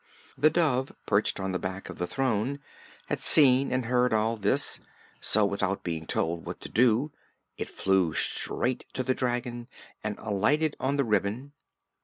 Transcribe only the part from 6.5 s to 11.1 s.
to do it flew straight to the dragon and alighted on the